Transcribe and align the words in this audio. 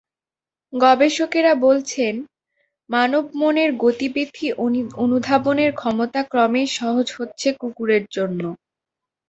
গবেষকেরা 0.73 1.53
বলছেন, 1.65 2.13
মানবমনের 2.89 3.69
গতিবিধি 3.83 4.47
অনুধাবনের 5.01 5.71
ক্ষমতা 5.73 6.21
ক্রমেই 6.23 6.67
সহজ 6.77 7.07
হচ্ছে 7.17 7.47
কুকুরের 7.59 8.03
জন্য। 8.11 8.41